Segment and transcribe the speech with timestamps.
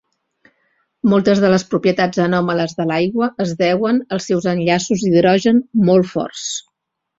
[1.11, 6.51] Moltes de les propietats anòmales de l'aigua es deuen als seus enllaços d'hidrogen molt forts.